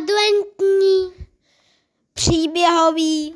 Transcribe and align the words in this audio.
adventní 0.00 1.26
příběhový 2.12 3.34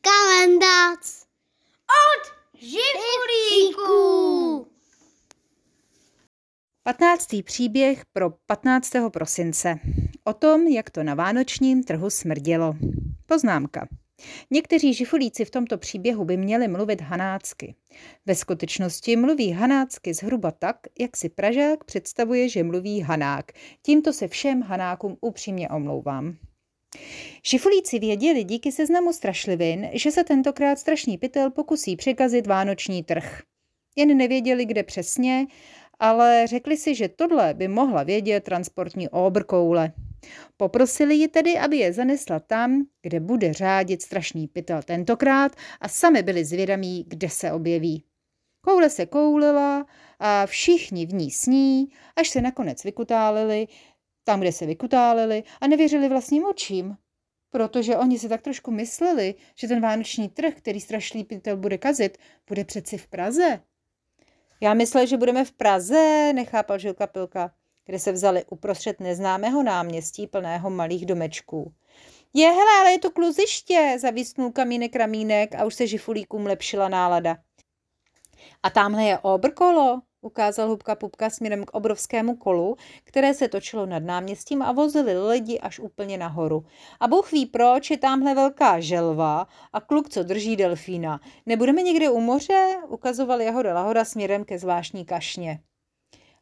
kalendář 0.00 1.26
od 1.88 2.32
Živulíků. 2.54 3.96
15. 6.82 7.26
příběh 7.44 8.04
pro 8.12 8.30
15. 8.46 8.90
prosince. 9.12 9.78
O 10.24 10.32
tom, 10.32 10.60
jak 10.60 10.90
to 10.90 11.02
na 11.02 11.14
vánočním 11.14 11.84
trhu 11.84 12.10
smrdělo. 12.10 12.74
Poznámka. 13.26 13.88
Někteří 14.50 14.94
žifulíci 14.94 15.44
v 15.44 15.50
tomto 15.50 15.78
příběhu 15.78 16.24
by 16.24 16.36
měli 16.36 16.68
mluvit 16.68 17.00
hanácky. 17.00 17.74
Ve 18.26 18.34
skutečnosti 18.34 19.16
mluví 19.16 19.52
hanácky 19.52 20.14
zhruba 20.14 20.50
tak, 20.50 20.76
jak 20.98 21.16
si 21.16 21.28
Pražák 21.28 21.84
představuje, 21.84 22.48
že 22.48 22.62
mluví 22.62 23.00
hanák. 23.00 23.52
Tímto 23.82 24.12
se 24.12 24.28
všem 24.28 24.62
hanákům 24.62 25.16
upřímně 25.20 25.68
omlouvám. 25.68 26.36
Žifulíci 27.44 27.98
věděli 27.98 28.44
díky 28.44 28.72
seznamu 28.72 29.12
strašlivin, 29.12 29.88
že 29.92 30.10
se 30.10 30.24
tentokrát 30.24 30.78
strašný 30.78 31.18
pytel 31.18 31.50
pokusí 31.50 31.96
překazit 31.96 32.46
vánoční 32.46 33.02
trh. 33.02 33.42
Jen 33.96 34.16
nevěděli, 34.16 34.66
kde 34.66 34.82
přesně, 34.82 35.46
ale 35.98 36.46
řekli 36.46 36.76
si, 36.76 36.94
že 36.94 37.08
tohle 37.08 37.54
by 37.54 37.68
mohla 37.68 38.02
vědět 38.02 38.44
transportní 38.44 39.08
obrkoule. 39.08 39.92
Poprosili 40.56 41.14
ji 41.14 41.28
tedy, 41.28 41.58
aby 41.58 41.76
je 41.76 41.92
zanesla 41.92 42.40
tam, 42.40 42.86
kde 43.02 43.20
bude 43.20 43.52
řádit 43.52 44.02
strašný 44.02 44.48
pytel 44.48 44.82
tentokrát 44.82 45.56
a 45.80 45.88
sami 45.88 46.22
byli 46.22 46.44
zvědomí, 46.44 47.04
kde 47.08 47.28
se 47.28 47.52
objeví. 47.52 48.04
Koule 48.60 48.90
se 48.90 49.06
koulila 49.06 49.86
a 50.18 50.46
všichni 50.46 51.06
v 51.06 51.14
ní 51.14 51.30
sní, 51.30 51.88
až 52.16 52.28
se 52.28 52.40
nakonec 52.40 52.84
vykutálili, 52.84 53.66
tam, 54.24 54.40
kde 54.40 54.52
se 54.52 54.66
vykutálili 54.66 55.42
a 55.60 55.66
nevěřili 55.66 56.08
vlastním 56.08 56.44
očím. 56.44 56.96
Protože 57.50 57.96
oni 57.96 58.18
si 58.18 58.28
tak 58.28 58.42
trošku 58.42 58.70
mysleli, 58.70 59.34
že 59.54 59.68
ten 59.68 59.80
vánoční 59.80 60.28
trh, 60.28 60.54
který 60.54 60.80
strašný 60.80 61.24
pytel 61.24 61.56
bude 61.56 61.78
kazit, 61.78 62.18
bude 62.48 62.64
přeci 62.64 62.98
v 62.98 63.08
Praze. 63.08 63.60
Já 64.60 64.74
myslel, 64.74 65.06
že 65.06 65.16
budeme 65.16 65.44
v 65.44 65.52
Praze, 65.52 66.32
nechápal 66.34 66.78
Žilka 66.78 67.06
Pilka 67.06 67.54
kde 67.86 67.98
se 67.98 68.12
vzali 68.12 68.44
uprostřed 68.50 69.00
neznámého 69.00 69.62
náměstí 69.62 70.26
plného 70.26 70.70
malých 70.70 71.06
domečků. 71.06 71.72
Je, 72.34 72.48
hele, 72.48 72.80
ale 72.80 72.92
je 72.92 72.98
to 72.98 73.10
kluziště, 73.10 73.96
zavísknul 74.00 74.52
kamínek 74.52 74.96
ramínek 74.96 75.54
a 75.54 75.64
už 75.64 75.74
se 75.74 75.86
žifulíkům 75.86 76.46
lepšila 76.46 76.88
nálada. 76.88 77.36
A 78.62 78.70
tamhle 78.70 79.04
je 79.04 79.18
obrkolo, 79.18 80.00
ukázal 80.20 80.68
hubka 80.68 80.94
pupka 80.94 81.30
směrem 81.30 81.64
k 81.64 81.70
obrovskému 81.70 82.36
kolu, 82.36 82.76
které 83.04 83.34
se 83.34 83.48
točilo 83.48 83.86
nad 83.86 84.02
náměstím 84.02 84.62
a 84.62 84.72
vozili 84.72 85.28
lidi 85.28 85.58
až 85.58 85.78
úplně 85.78 86.18
nahoru. 86.18 86.64
A 87.00 87.08
Bůh 87.08 87.32
ví 87.32 87.46
proč, 87.46 87.90
je 87.90 87.98
tamhle 87.98 88.34
velká 88.34 88.80
želva 88.80 89.46
a 89.72 89.80
kluk, 89.80 90.08
co 90.08 90.22
drží 90.22 90.56
delfína. 90.56 91.20
Nebudeme 91.46 91.82
někde 91.82 92.10
u 92.10 92.20
moře? 92.20 92.76
Ukazoval 92.88 93.40
jeho 93.40 93.62
Lahoda 93.62 94.04
směrem 94.04 94.44
ke 94.44 94.58
zvláštní 94.58 95.04
kašně. 95.04 95.60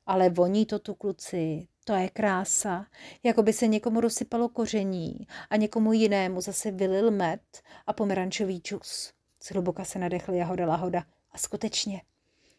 Ale 0.08 0.30
voní 0.30 0.66
to 0.66 0.78
tu 0.78 0.94
kluci, 0.94 1.68
to 1.84 1.92
je 1.92 2.10
krása, 2.10 2.86
jako 3.22 3.42
by 3.42 3.52
se 3.52 3.66
někomu 3.66 4.00
rozsypalo 4.00 4.48
koření 4.48 5.26
a 5.50 5.56
někomu 5.56 5.92
jinému 5.92 6.40
zase 6.40 6.70
vylil 6.70 7.10
med 7.10 7.40
a 7.86 7.92
pomerančový 7.92 8.60
čus. 8.60 9.12
Zhluboka 9.42 9.84
se 9.84 9.98
nadechli 9.98 10.38
Jahoda 10.38 10.66
Lahoda 10.66 11.04
a 11.32 11.38
skutečně. 11.38 12.02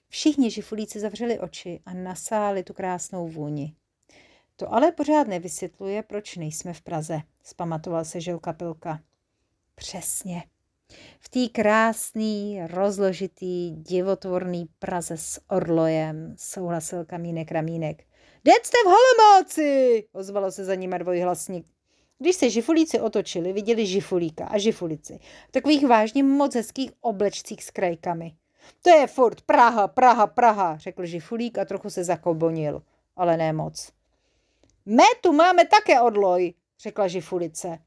Všichni 0.07 0.51
žifulíci 0.51 0.99
zavřeli 0.99 1.39
oči 1.39 1.79
a 1.85 1.93
nasáli 1.93 2.63
tu 2.63 2.73
krásnou 2.73 3.27
vůni. 3.27 3.75
To 4.55 4.73
ale 4.73 4.91
pořád 4.91 5.27
nevysvětluje, 5.27 6.03
proč 6.03 6.35
nejsme 6.35 6.73
v 6.73 6.81
Praze, 6.81 7.21
zpamatoval 7.43 8.05
se 8.05 8.21
Žilka 8.21 8.53
Pilka. 8.53 8.99
Přesně. 9.75 10.43
V 11.19 11.29
té 11.29 11.61
krásný, 11.61 12.61
rozložitý, 12.67 13.71
divotvorný 13.71 14.69
Praze 14.79 15.17
s 15.17 15.41
orlojem, 15.49 16.35
souhlasil 16.37 17.05
Kamínek 17.05 17.51
Ramínek. 17.51 18.03
Teď 18.43 18.65
jste 18.65 18.77
v 18.85 18.87
Holomouci, 18.87 20.03
ozvalo 20.11 20.51
se 20.51 20.65
za 20.65 20.75
nima 20.75 20.97
dvojhlasník. 20.97 21.67
Když 22.19 22.35
se 22.35 22.49
žifulíci 22.49 22.99
otočili, 22.99 23.53
viděli 23.53 23.85
žifulíka 23.85 24.45
a 24.45 24.57
žifulici 24.57 25.19
v 25.49 25.51
takových 25.51 25.87
vážně 25.87 26.23
moc 26.23 26.55
hezkých 26.55 26.91
oblečcích 27.01 27.63
s 27.63 27.71
krajkami. 27.71 28.33
To 28.81 28.89
je 28.89 29.07
furt 29.07 29.41
Praha, 29.41 29.87
Praha, 29.87 30.27
Praha, 30.27 30.77
řekl 30.77 31.05
žifulík 31.05 31.57
a 31.57 31.65
trochu 31.65 31.89
se 31.89 32.03
zakobonil, 32.03 32.81
ale 33.15 33.37
ne 33.37 33.53
moc. 33.53 33.91
My 34.85 35.03
tu 35.21 35.33
máme 35.33 35.65
také 35.65 36.01
odloj, 36.01 36.53
řekla 36.79 37.07
žifulice. 37.07 37.79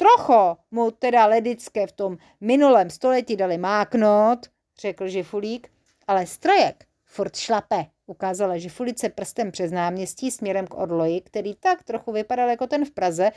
Trocho 0.00 0.56
mu 0.70 0.90
teda 0.90 1.26
ledické 1.26 1.86
v 1.86 1.92
tom 1.92 2.16
minulém 2.40 2.90
století 2.90 3.36
dali 3.36 3.58
máknout, 3.58 4.46
řekl 4.80 5.08
Žifulík, 5.08 5.68
ale 6.08 6.26
strojek 6.26 6.84
furt 7.04 7.36
šlape, 7.36 7.86
ukázala 8.06 8.58
Žifulice 8.58 9.08
prstem 9.08 9.50
přes 9.50 9.72
náměstí 9.72 10.30
směrem 10.30 10.66
k 10.66 10.74
Orloji, 10.74 11.20
který 11.20 11.54
tak 11.54 11.82
trochu 11.82 12.12
vypadal 12.12 12.48
jako 12.48 12.66
ten 12.66 12.84
v 12.84 12.90
Praze, 12.90 13.30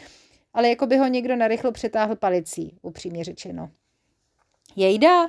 ale 0.53 0.69
jako 0.69 0.87
by 0.87 0.97
ho 0.97 1.07
někdo 1.07 1.35
narychlo 1.35 1.71
přetáhl 1.71 2.15
palicí, 2.15 2.77
upřímně 2.81 3.23
řečeno. 3.23 3.69
Jejda, 4.75 5.27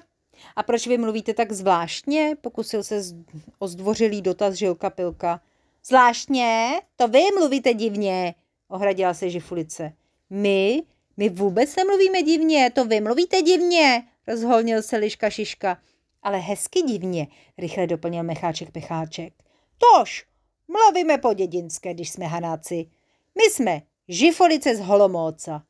a 0.56 0.62
proč 0.62 0.86
vy 0.86 0.98
mluvíte 0.98 1.34
tak 1.34 1.52
zvláštně? 1.52 2.36
Pokusil 2.40 2.82
se 2.82 3.00
o 3.58 3.68
zdvořilý 3.68 4.22
dotaz 4.22 4.54
Žilka 4.54 4.90
Pilka. 4.90 5.40
Zvláštně? 5.84 6.80
To 6.96 7.08
vy 7.08 7.22
mluvíte 7.38 7.74
divně, 7.74 8.34
ohradila 8.68 9.14
se 9.14 9.30
Žifulice. 9.30 9.92
My 10.30 10.82
my 11.16 11.28
vůbec 11.28 11.76
nemluvíme 11.76 12.22
divně, 12.22 12.70
to 12.70 12.84
vy 12.84 13.00
mluvíte 13.00 13.42
divně, 13.42 14.02
rozholnil 14.26 14.82
se 14.82 14.96
Liška 14.96 15.30
Šiška. 15.30 15.78
Ale 16.22 16.38
hezky 16.38 16.82
divně, 16.82 17.26
rychle 17.58 17.86
doplnil 17.86 18.22
Mecháček 18.22 18.70
Pecháček. 18.70 19.32
Tož, 19.78 20.26
mluvíme 20.68 21.18
po 21.18 21.34
dědinské, 21.34 21.94
když 21.94 22.10
jsme 22.10 22.26
hanáci. 22.26 22.86
My 23.34 23.50
jsme 23.50 23.82
žifolice 24.08 24.76
z 24.76 24.80
Holomóca. 24.80 25.62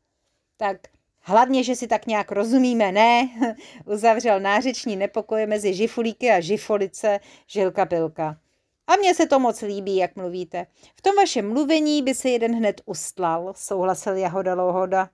Tak 0.57 0.77
hlavně, 1.21 1.65
že 1.65 1.77
si 1.77 1.87
tak 1.87 2.07
nějak 2.07 2.33
rozumíme, 2.33 2.93
ne? 2.93 3.29
Uzavřel 3.87 4.41
nářeční 4.41 4.97
nepokoje 4.97 5.47
mezi 5.47 5.75
žifulíky 5.75 6.31
a 6.31 6.41
žifolice 6.41 7.21
Žilka 7.47 7.87
Pilka. 7.87 8.39
A 8.87 8.97
mně 8.97 9.15
se 9.15 9.27
to 9.27 9.39
moc 9.41 9.63
líbí, 9.63 9.97
jak 9.97 10.17
mluvíte. 10.17 10.67
V 10.97 11.03
tom 11.03 11.17
vašem 11.17 11.49
mluvení 11.49 12.03
by 12.03 12.15
se 12.15 12.29
jeden 12.29 12.57
hned 12.57 12.81
ustlal, 12.85 13.53
souhlasil 13.57 14.17
Jahoda 14.17 14.55
Louhoda. 14.55 15.11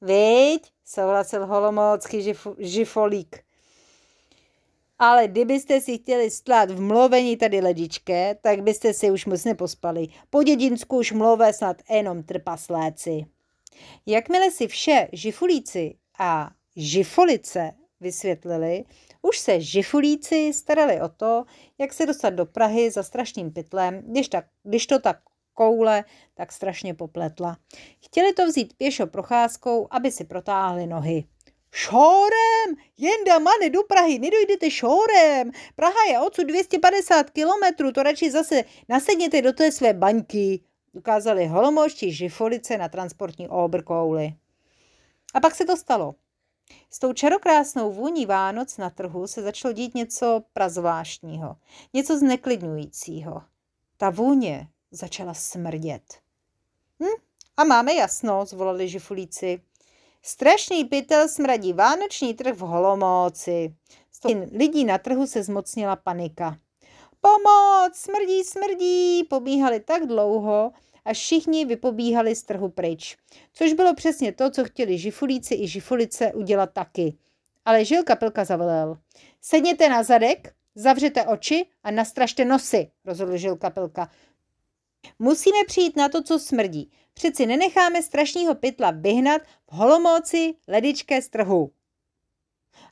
Viď? 0.00 0.72
Souhlasil 0.84 1.46
holomoucký 1.46 2.34
žifolík. 2.58 3.44
Ale 4.98 5.28
kdybyste 5.28 5.80
si 5.80 5.98
chtěli 5.98 6.30
stlat 6.30 6.70
v 6.70 6.80
mluvení 6.80 7.36
tady 7.36 7.60
ledičké, 7.60 8.36
tak 8.42 8.62
byste 8.62 8.92
si 8.92 9.10
už 9.10 9.26
moc 9.26 9.44
nepospali. 9.44 10.08
Po 10.30 10.42
dědinsku 10.42 10.98
už 10.98 11.12
mluve 11.12 11.52
snad 11.52 11.76
jenom 11.90 12.22
trpasléci. 12.22 13.24
Jakmile 14.06 14.50
si 14.50 14.68
vše 14.68 15.08
žifulíci 15.12 15.94
a 16.18 16.50
žifolice 16.76 17.72
vysvětlili, 18.00 18.84
už 19.22 19.38
se 19.38 19.60
žifulíci 19.60 20.52
starali 20.52 21.00
o 21.00 21.08
to, 21.08 21.44
jak 21.78 21.92
se 21.92 22.06
dostat 22.06 22.30
do 22.30 22.46
Prahy 22.46 22.90
za 22.90 23.02
strašným 23.02 23.52
pytlem, 23.52 24.02
když, 24.06 24.28
tak, 24.28 24.46
když 24.62 24.86
to 24.86 24.98
tak 24.98 25.20
koule 25.60 26.04
tak 26.34 26.52
strašně 26.52 26.94
popletla. 26.94 27.56
Chtěli 28.04 28.32
to 28.32 28.46
vzít 28.46 28.76
pěšo 28.76 29.06
procházkou, 29.06 29.88
aby 29.90 30.10
si 30.10 30.24
protáhli 30.24 30.86
nohy. 30.86 31.24
Šórem! 31.72 32.76
Jenda, 32.98 33.38
mane, 33.38 33.70
do 33.70 33.82
Prahy, 33.82 34.18
nedojdete 34.18 34.70
šórem. 34.70 35.50
Praha 35.76 36.04
je 36.10 36.20
odsud 36.20 36.46
250 36.46 37.30
kilometrů, 37.30 37.92
to 37.92 38.02
radši 38.02 38.30
zase 38.30 38.64
nasedněte 38.88 39.42
do 39.42 39.52
té 39.52 39.72
své 39.72 39.92
baňky, 39.92 40.60
ukázali 40.92 41.46
holomoští 41.46 42.12
žifolice 42.12 42.78
na 42.78 42.88
transportní 42.88 43.48
obrkouli. 43.48 44.34
A 45.34 45.40
pak 45.40 45.54
se 45.54 45.64
to 45.64 45.76
stalo. 45.76 46.14
S 46.90 46.98
tou 46.98 47.12
čarokrásnou 47.12 47.92
vůní 47.92 48.26
Vánoc 48.26 48.76
na 48.76 48.90
trhu 48.90 49.26
se 49.26 49.42
začalo 49.42 49.72
dít 49.72 49.94
něco 49.94 50.42
prazvláštního, 50.52 51.56
něco 51.94 52.18
zneklidňujícího. 52.18 53.42
Ta 53.96 54.10
vůně 54.10 54.68
začala 54.90 55.34
smrdět. 55.34 56.02
Hm, 57.02 57.22
a 57.56 57.64
máme 57.64 57.94
jasno, 57.94 58.46
zvolali 58.46 58.88
žifulíci. 58.88 59.60
Strašný 60.22 60.84
pytel 60.84 61.28
smradí 61.28 61.72
vánoční 61.72 62.34
trh 62.34 62.56
v 62.56 62.60
Holomóci. 62.60 63.74
Z 64.12 64.20
lidí 64.52 64.84
na 64.84 64.98
trhu 64.98 65.26
se 65.26 65.42
zmocnila 65.42 65.96
panika. 65.96 66.58
Pomoc, 67.20 67.96
smrdí, 67.96 68.44
smrdí, 68.44 69.24
pobíhali 69.24 69.80
tak 69.80 70.06
dlouho, 70.06 70.72
až 71.04 71.18
všichni 71.18 71.64
vypobíhali 71.64 72.36
z 72.36 72.42
trhu 72.42 72.68
pryč. 72.68 73.16
Což 73.52 73.72
bylo 73.72 73.94
přesně 73.94 74.32
to, 74.32 74.50
co 74.50 74.64
chtěli 74.64 74.98
žifulíci 74.98 75.54
i 75.54 75.68
žifulice 75.68 76.32
udělat 76.32 76.70
taky. 76.72 77.16
Ale 77.64 77.84
žil 77.84 78.02
kapelka 78.04 78.44
zavolal. 78.44 78.98
Sedněte 79.40 79.88
na 79.88 80.02
zadek, 80.02 80.54
zavřete 80.74 81.26
oči 81.26 81.66
a 81.82 81.90
nastražte 81.90 82.44
nosy, 82.44 82.90
rozhodl 83.04 83.36
žil 83.36 83.56
kapelka. 83.56 84.10
Musíme 85.18 85.64
přijít 85.66 85.96
na 85.96 86.08
to, 86.08 86.22
co 86.22 86.38
smrdí. 86.38 86.92
Přeci 87.14 87.46
nenecháme 87.46 88.02
strašního 88.02 88.54
pytla 88.54 88.90
vyhnat 88.90 89.42
v 89.42 89.72
holomóci 89.72 90.54
ledičké 90.68 91.22
strhu. 91.22 91.72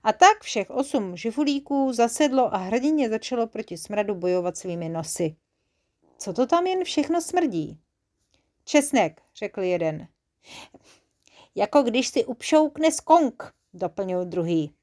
A 0.03 0.13
tak 0.13 0.41
všech 0.43 0.71
osm 0.71 1.17
živulíků 1.17 1.93
zasedlo 1.93 2.55
a 2.55 2.57
hrdině 2.57 3.09
začalo 3.09 3.47
proti 3.47 3.77
smradu 3.77 4.15
bojovat 4.15 4.57
svými 4.57 4.89
nosy. 4.89 5.37
Co 6.19 6.33
to 6.33 6.47
tam 6.47 6.67
jen 6.67 6.85
všechno 6.85 7.21
smrdí? 7.23 7.79
Česnek, 8.65 9.23
řekl 9.37 9.63
jeden. 9.63 10.09
Jako 11.55 11.83
když 11.83 12.09
si 12.09 12.25
upšoukne 12.25 12.93
skong, 12.93 13.53
doplnil 13.75 14.25
druhý. 14.25 14.75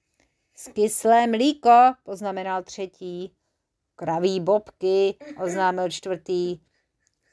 Skyslé 0.56 1.28
mlíko, 1.28 1.94
poznamenal 2.04 2.64
třetí. 2.64 3.32
Kraví 3.96 4.40
bobky, 4.40 5.16
oznámil 5.44 5.90
čtvrtý. 5.90 6.60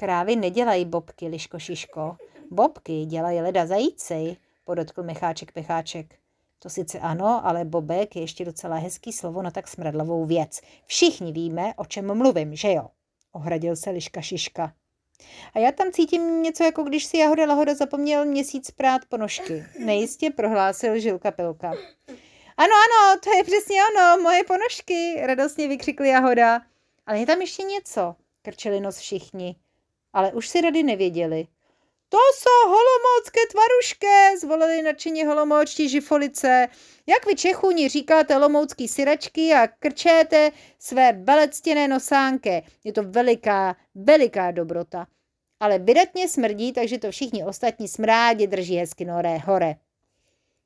Krávy 0.03 0.37
nedělají 0.37 0.85
bobky, 0.85 1.29
Liško 1.29 1.59
Šiško. 1.59 2.17
Bobky 2.51 3.05
dělají 3.05 3.41
leda 3.41 3.67
zajícej, 3.67 4.37
podotkl 4.65 5.03
Mecháček 5.03 5.53
Pecháček. 5.53 6.15
To 6.59 6.71
sice 6.71 6.99
ano, 6.99 7.47
ale 7.47 7.65
bobek 7.65 8.17
je 8.17 8.23
ještě 8.23 8.45
docela 8.45 8.77
hezký 8.77 9.13
slovo 9.13 9.43
na 9.43 9.51
tak 9.51 9.69
smradlavou 9.69 10.27
věc. 10.27 10.61
Všichni 10.87 11.33
víme, 11.33 11.75
o 11.77 11.85
čem 11.85 12.15
mluvím, 12.19 12.57
že 12.57 12.73
jo? 12.73 12.89
Ohradil 13.33 13.77
se 13.77 13.91
Liška 13.91 14.21
Šiška. 14.21 14.73
A 15.55 15.59
já 15.59 15.73
tam 15.73 15.93
cítím 15.93 16.43
něco, 16.43 16.65
jako 16.65 16.83
když 16.83 17.05
si 17.05 17.17
Jahoda 17.17 17.47
Lahoda 17.47 17.75
zapomněl 17.75 18.25
měsíc 18.25 18.71
prát 18.71 19.05
ponožky. 19.09 19.65
Nejistě 19.79 20.31
prohlásil 20.31 20.99
Žilka 20.99 21.31
Pilka. 21.31 21.71
Ano, 22.57 22.75
ano, 22.75 23.21
to 23.25 23.31
je 23.37 23.45
přesně 23.45 23.77
ono, 23.95 24.23
moje 24.23 24.45
ponožky, 24.45 25.27
radostně 25.27 25.69
vykřikl 25.69 26.05
Jahoda. 26.05 26.61
Ale 27.07 27.19
je 27.19 27.27
tam 27.27 27.41
ještě 27.41 27.63
něco, 27.63 28.15
krčeli 28.43 28.81
nos 28.81 28.99
všichni. 28.99 29.57
Ale 30.13 30.33
už 30.33 30.49
si 30.49 30.61
rady 30.61 30.83
nevěděli. 30.83 31.47
To 32.09 32.19
jsou 32.35 32.69
holomoucké 32.69 33.41
tvarušky, 33.51 34.39
zvolili 34.41 34.83
nadšeně 34.83 35.27
holomoučtí 35.27 35.89
žifolice. 35.89 36.69
Jak 37.07 37.27
vy 37.27 37.35
Čechuni 37.35 37.89
říkáte 37.89 38.37
lomoucký 38.37 38.89
syračky 38.89 39.53
a 39.55 39.67
krčéte 39.67 40.51
své 40.79 41.13
belectěné 41.13 41.89
nosánky. 41.89 42.65
Je 42.85 42.93
to 42.93 43.03
veliká, 43.03 43.77
veliká 43.95 44.51
dobrota. 44.51 45.07
Ale 45.61 45.79
vydatně 45.79 46.29
smrdí, 46.29 46.73
takže 46.73 46.99
to 46.99 47.11
všichni 47.11 47.45
ostatní 47.45 47.89
smrádě 47.89 48.47
drží 48.47 48.77
hezky 48.77 49.05
noré 49.05 49.39
hore. 49.39 49.75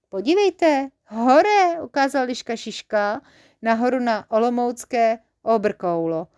Podívejte, 0.08 0.88
hore, 1.06 1.82
ukázal 1.82 2.26
Liška 2.26 2.56
Šiška, 2.56 3.20
nahoru 3.62 4.00
na 4.00 4.31
Olomoucké 4.31 5.19
obrkoulo. 5.43 6.28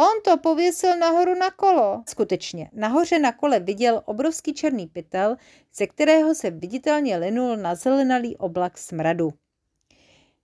On 0.00 0.22
to 0.24 0.38
pověsil 0.38 0.96
nahoru 0.96 1.34
na 1.34 1.50
kolo. 1.50 2.02
Skutečně, 2.08 2.70
nahoře 2.72 3.18
na 3.18 3.32
kole 3.32 3.60
viděl 3.60 4.02
obrovský 4.04 4.54
černý 4.54 4.86
pytel, 4.86 5.36
ze 5.74 5.86
kterého 5.86 6.34
se 6.34 6.50
viditelně 6.50 7.16
linul 7.16 7.56
na 7.56 7.74
zelenalý 7.74 8.36
oblak 8.36 8.78
smradu. 8.78 9.32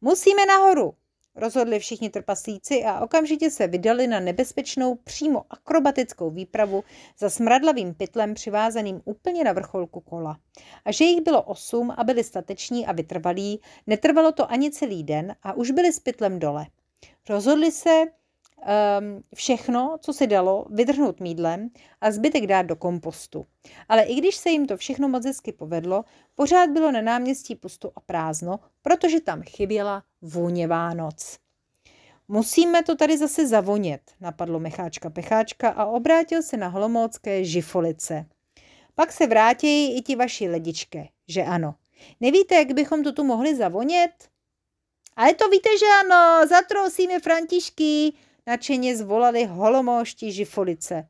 Musíme 0.01 0.47
nahoru, 0.47 0.95
rozhodli 1.35 1.79
všichni 1.79 2.11
trpaslíci 2.11 2.85
a 2.85 3.01
okamžitě 3.01 3.51
se 3.51 3.67
vydali 3.67 4.06
na 4.06 4.21
nebezpečnou 4.21 4.95
přímo 4.95 5.45
akrobatickou 5.51 6.31
výpravu 6.31 6.85
za 7.19 7.31
smradlavým 7.31 7.95
pytlem 7.95 8.35
přivázaným 8.35 9.00
úplně 9.05 9.45
na 9.45 9.53
vrcholku 9.53 10.00
kola. 10.00 10.39
A 10.85 10.93
že 10.93 11.05
jich 11.05 11.21
bylo 11.21 11.43
osm 11.43 11.91
a 11.97 12.05
byli 12.05 12.25
stateční 12.25 12.87
a 12.87 12.93
vytrvalí, 12.93 13.61
netrvalo 13.87 14.33
to 14.33 14.50
ani 14.50 14.71
celý 14.71 15.05
den 15.05 15.35
a 15.43 15.53
už 15.53 15.71
byli 15.71 15.93
s 15.93 16.00
pytlem 16.00 16.39
dole. 16.39 16.67
Rozhodli 17.29 17.73
se, 17.73 18.05
um, 18.64 19.22
všechno, 19.34 19.96
co 20.00 20.12
se 20.12 20.26
dalo, 20.26 20.66
vydrhnout 20.70 21.20
mídlem 21.20 21.70
a 22.00 22.11
zbytek 22.11 22.46
dát 22.46 22.62
do 22.62 22.76
kompostu. 22.76 23.46
Ale 23.88 24.02
i 24.02 24.14
když 24.14 24.37
se 24.37 24.50
jim 24.50 24.66
to 24.66 24.76
všechno 24.76 25.08
moc 25.08 25.26
hezky 25.26 25.52
povedlo, 25.52 26.05
pořád 26.34 26.70
bylo 26.70 26.93
na 26.93 27.00
náměstí 27.00 27.56
pusto 27.56 27.93
a 27.96 28.00
prázdno, 28.00 28.61
protože 28.82 29.20
tam 29.20 29.43
chyběla 29.43 30.02
vůně 30.22 30.66
Vánoc. 30.66 31.38
Musíme 32.28 32.82
to 32.82 32.96
tady 32.96 33.19
zase 33.19 33.46
zavonět, 33.46 34.00
napadlo 34.20 34.61
Mecháčka 34.61 35.11
Pecháčka 35.11 35.69
a 35.70 35.84
obrátil 35.84 36.43
se 36.43 36.56
na 36.56 36.69
holomócké 36.69 37.44
žifolice. 37.44 38.26
Pak 38.94 39.12
se 39.12 39.26
vrátí 39.26 39.96
i 39.96 40.02
ti 40.02 40.16
vaši 40.16 40.49
ledičke, 40.49 41.08
že 41.28 41.43
ano. 41.43 41.75
Nevíte, 42.20 42.55
jak 42.55 42.72
bychom 42.72 43.02
to 43.02 43.12
tu 43.12 43.25
mohli 43.25 43.56
zavonět? 43.56 44.11
Ale 45.16 45.34
to 45.34 45.49
víte, 45.49 45.69
že 45.78 45.87
ano, 46.05 46.46
zatrousíme 46.49 47.20
Františky, 47.20 48.12
nadšeně 48.46 48.96
zvolali 48.96 49.44
holomouští 49.44 50.32
žifolice. 50.32 51.08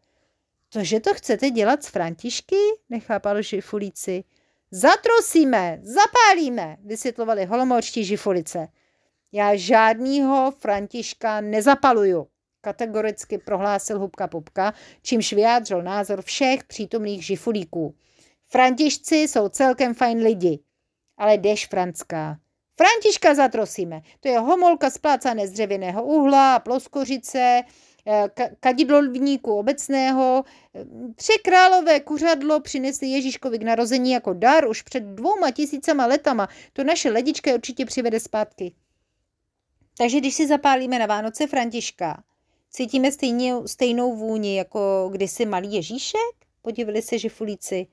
Tože 0.68 1.00
to 1.00 1.14
chcete 1.14 1.50
dělat 1.50 1.84
s 1.84 1.88
Františky? 1.88 2.56
nechápal 2.90 3.42
žifulíci. 3.42 4.24
Zatrosíme, 4.70 5.80
zapálíme, 5.82 6.76
vysvětlovali 6.84 7.44
holomouští 7.44 8.04
žifolice. 8.04 8.68
Já 9.32 9.56
žádnýho 9.56 10.50
Františka 10.58 11.40
nezapaluju, 11.40 12.26
kategoricky 12.60 13.38
prohlásil 13.38 13.98
Hubka 13.98 14.28
Pupka, 14.28 14.74
čímž 15.02 15.32
vyjádřil 15.32 15.82
názor 15.82 16.22
všech 16.22 16.64
přítomných 16.64 17.26
žifulíků. 17.26 17.94
Františci 18.46 19.16
jsou 19.16 19.48
celkem 19.48 19.94
fajn 19.94 20.18
lidi, 20.18 20.58
ale 21.16 21.34
jdeš, 21.34 21.66
Franská, 21.66 22.38
Františka 22.76 23.34
zatrosíme. 23.34 24.02
To 24.20 24.28
je 24.28 24.38
homolka 24.38 24.90
splácané 24.90 25.48
z 25.48 25.50
dřevěného 25.50 26.04
uhla, 26.04 26.58
ploskořice, 26.58 27.62
eh, 28.06 28.28
kadidlovníku 28.60 29.52
obecného. 29.54 30.44
Tři 31.16 31.32
králové 31.44 32.00
kuřadlo 32.00 32.60
přinesli 32.60 33.06
Ježíškovi 33.06 33.58
k 33.58 33.62
narození 33.62 34.12
jako 34.12 34.32
dar 34.32 34.68
už 34.68 34.82
před 34.82 35.02
dvouma 35.02 35.50
tisícama 35.50 36.06
letama. 36.06 36.48
To 36.72 36.84
naše 36.84 37.10
ledička 37.10 37.54
určitě 37.54 37.86
přivede 37.86 38.20
zpátky. 38.20 38.72
Takže 39.98 40.18
když 40.18 40.34
si 40.34 40.46
zapálíme 40.46 40.98
na 40.98 41.06
Vánoce 41.06 41.46
Františka, 41.46 42.22
cítíme 42.70 43.12
stejně, 43.12 43.54
stejnou 43.66 44.16
vůni 44.16 44.56
jako 44.56 45.08
kdysi 45.12 45.46
malý 45.46 45.74
Ježíšek? 45.74 46.34
Podívali 46.62 47.02
se 47.02 47.18
žifulíci. 47.18 47.86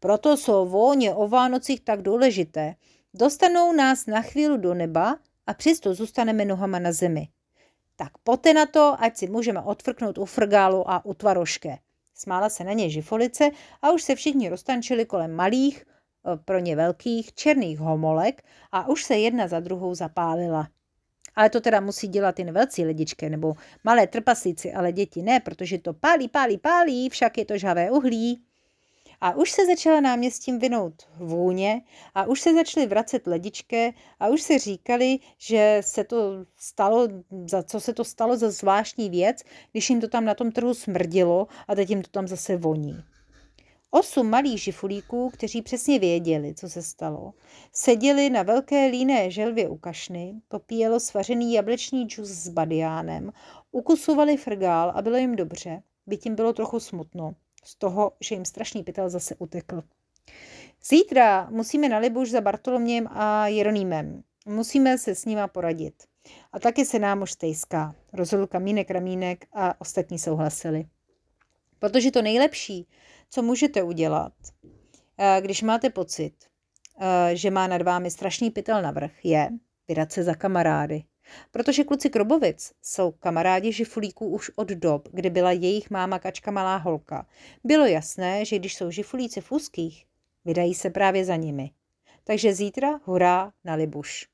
Proto 0.00 0.36
jsou 0.36 0.66
vůně 0.66 1.14
o 1.14 1.28
Vánocích 1.28 1.80
tak 1.80 2.02
důležité. 2.02 2.74
Dostanou 3.18 3.72
nás 3.72 4.06
na 4.06 4.22
chvíli 4.22 4.58
do 4.58 4.74
neba 4.74 5.18
a 5.46 5.54
přesto 5.54 5.94
zůstaneme 5.94 6.44
nohama 6.44 6.78
na 6.78 6.92
zemi. 6.92 7.28
Tak 7.96 8.18
poté 8.18 8.54
na 8.54 8.66
to, 8.66 8.96
ať 8.98 9.16
si 9.16 9.26
můžeme 9.26 9.60
odfrknout 9.60 10.18
u 10.18 10.24
frgálu 10.24 10.90
a 10.90 11.04
u 11.04 11.14
tvaroške. 11.14 11.78
Smála 12.14 12.48
se 12.48 12.64
na 12.64 12.72
ně 12.72 12.90
žifolice 12.90 13.50
a 13.82 13.90
už 13.90 14.02
se 14.02 14.14
všichni 14.14 14.48
roztančili 14.48 15.04
kolem 15.04 15.34
malých, 15.34 15.82
e, 15.82 16.36
pro 16.36 16.58
ně 16.58 16.76
velkých, 16.76 17.34
černých 17.34 17.78
homolek 17.78 18.42
a 18.72 18.88
už 18.88 19.04
se 19.04 19.16
jedna 19.16 19.48
za 19.48 19.60
druhou 19.60 19.94
zapálila. 19.94 20.68
Ale 21.36 21.50
to 21.50 21.60
teda 21.60 21.80
musí 21.80 22.08
dělat 22.08 22.38
jen 22.38 22.52
velcí 22.52 22.84
lidičky 22.84 23.30
nebo 23.30 23.54
malé 23.84 24.06
trpaslíci, 24.06 24.72
ale 24.72 24.92
děti 24.92 25.22
ne, 25.22 25.40
protože 25.40 25.78
to 25.78 25.92
pálí, 25.92 26.28
pálí, 26.28 26.58
pálí, 26.58 27.08
však 27.08 27.38
je 27.38 27.44
to 27.44 27.58
žhavé 27.58 27.90
uhlí. 27.90 28.42
A 29.20 29.36
už 29.36 29.50
se 29.50 29.66
začala 29.66 30.00
náměstím 30.00 30.58
vinout 30.58 30.94
vůně 31.18 31.82
a 32.14 32.24
už 32.24 32.40
se 32.40 32.54
začaly 32.54 32.86
vracet 32.86 33.26
ledičky 33.26 33.94
a 34.20 34.28
už 34.28 34.42
se 34.42 34.58
říkali, 34.58 35.18
že 35.38 35.80
se 35.84 36.04
to 36.04 36.44
stalo, 36.56 37.08
za 37.46 37.62
co 37.62 37.80
se 37.80 37.92
to 37.92 38.04
stalo 38.04 38.36
za 38.36 38.50
zvláštní 38.50 39.10
věc, 39.10 39.42
když 39.72 39.90
jim 39.90 40.00
to 40.00 40.08
tam 40.08 40.24
na 40.24 40.34
tom 40.34 40.52
trhu 40.52 40.74
smrdilo 40.74 41.46
a 41.68 41.74
teď 41.74 41.90
jim 41.90 42.02
to 42.02 42.10
tam 42.10 42.28
zase 42.28 42.56
voní. 42.56 42.96
Osm 43.90 44.30
malých 44.30 44.62
žifulíků, 44.62 45.30
kteří 45.30 45.62
přesně 45.62 45.98
věděli, 45.98 46.54
co 46.54 46.68
se 46.68 46.82
stalo, 46.82 47.32
seděli 47.72 48.30
na 48.30 48.42
velké 48.42 48.86
líné 48.86 49.30
želvě 49.30 49.68
u 49.68 49.76
kašny, 49.76 50.40
popíjelo 50.48 51.00
svařený 51.00 51.52
jablečný 51.52 52.04
džus 52.04 52.28
s 52.28 52.48
badiánem, 52.48 53.32
ukusovali 53.72 54.36
frgál 54.36 54.92
a 54.94 55.02
bylo 55.02 55.16
jim 55.16 55.36
dobře, 55.36 55.82
byť 56.06 56.26
jim 56.26 56.34
bylo 56.34 56.52
trochu 56.52 56.80
smutno 56.80 57.34
z 57.66 57.74
toho, 57.74 58.12
že 58.20 58.34
jim 58.34 58.44
strašný 58.44 58.82
pytel 58.82 59.10
zase 59.10 59.34
utekl. 59.38 59.82
Zítra 60.84 61.50
musíme 61.50 61.88
na 61.88 61.98
Libuš 61.98 62.30
za 62.30 62.40
Bartolomějem 62.40 63.08
a 63.10 63.46
Jeronýmem. 63.46 64.22
Musíme 64.46 64.98
se 64.98 65.14
s 65.14 65.24
nima 65.24 65.48
poradit. 65.48 65.94
A 66.52 66.58
taky 66.58 66.84
se 66.84 66.98
nám 66.98 67.22
už 67.22 67.32
stejská. 67.32 67.94
Rozhodl 68.12 68.46
Kamínek 68.46 68.90
Ramínek 68.90 69.46
a 69.52 69.80
ostatní 69.80 70.18
souhlasili. 70.18 70.84
Protože 71.78 72.10
to 72.10 72.22
nejlepší, 72.22 72.88
co 73.30 73.42
můžete 73.42 73.82
udělat, 73.82 74.32
eh, 75.18 75.40
když 75.40 75.62
máte 75.62 75.90
pocit, 75.90 76.34
eh, 77.00 77.36
že 77.36 77.50
má 77.50 77.66
nad 77.66 77.82
vámi 77.82 78.10
strašný 78.10 78.50
pytel 78.50 78.82
navrh, 78.82 79.24
je 79.24 79.48
vydat 79.88 80.12
se 80.12 80.22
za 80.22 80.34
kamarády. 80.34 81.04
Protože 81.50 81.84
kluci 81.84 82.10
Krobovic 82.10 82.72
jsou 82.82 83.12
kamarádi 83.12 83.72
žifulíků 83.72 84.28
už 84.28 84.50
od 84.56 84.68
dob, 84.68 85.08
kdy 85.12 85.30
byla 85.30 85.52
jejich 85.52 85.90
máma 85.90 86.18
kačka 86.18 86.50
malá 86.50 86.76
holka. 86.76 87.26
Bylo 87.64 87.86
jasné, 87.86 88.44
že 88.44 88.58
když 88.58 88.76
jsou 88.76 88.90
žifulíci 88.90 89.40
v 89.40 89.52
úzkých, 89.52 90.06
vydají 90.44 90.74
se 90.74 90.90
právě 90.90 91.24
za 91.24 91.36
nimi. 91.36 91.70
Takže 92.24 92.54
zítra 92.54 93.00
hurá 93.04 93.52
na 93.64 93.74
Libuš. 93.74 94.26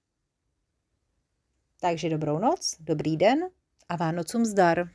Takže 1.81 2.11
dobrou 2.11 2.39
noc, 2.39 2.77
dobrý 2.81 3.17
den 3.17 3.49
a 3.89 3.97
Vánocům 3.97 4.45
zdar. 4.45 4.89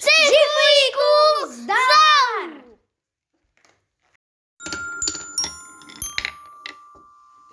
Žifulíkům 0.00 1.64
zdar! 1.64 2.69